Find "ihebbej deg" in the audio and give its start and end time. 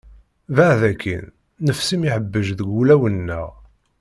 2.07-2.67